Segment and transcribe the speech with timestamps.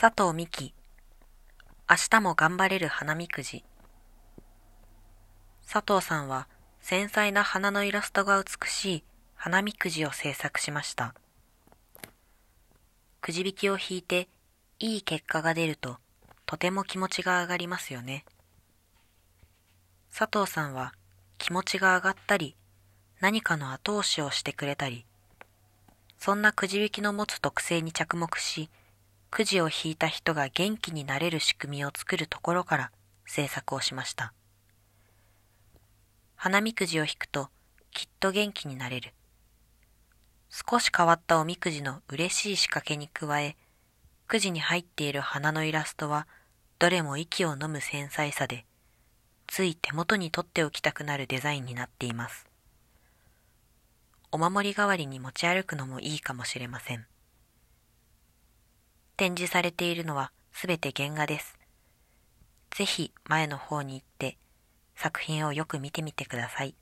[0.00, 0.72] 佐藤美希
[1.90, 3.64] 明日も頑張れる花見くじ。
[5.68, 6.46] 佐藤さんは
[6.80, 11.16] 繊細な花のイラストが美しい花見くじを制作しました。
[13.20, 14.28] くじ引きを引いて
[14.78, 15.96] いい結果が出ると
[16.46, 18.24] とても気持ちが上がりますよね。
[20.16, 20.94] 佐藤さんは
[21.38, 22.54] 気持ちが上がったり
[23.18, 25.06] 何かの後押しをしてくれたり
[26.20, 28.70] そんなくじ引きの持つ特性に着目し
[29.30, 32.90] くじを引いた人が元気になれる仕組みを作るところから
[33.26, 34.32] 制作をしました。
[36.34, 37.48] 花見くじを引くと
[37.90, 39.12] きっと元気になれる。
[40.50, 43.56] 少し変わったおみくじの嬉しい仕掛けに加え
[44.26, 46.26] くじに入っている花のイラストは
[46.78, 48.64] どれも息を飲む繊細さで
[49.46, 52.46] つい手元に取っておきたくなるデザインになっています。
[54.30, 57.06] お守り代わりに持ち歩くのもいいかもしれません。
[59.18, 61.58] 展示されているのはすべて原画です
[62.70, 64.38] ぜひ前の方に行って
[64.94, 66.76] 作品をよく見てみてください。